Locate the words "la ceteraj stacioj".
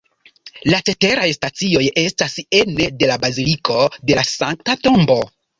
0.71-1.83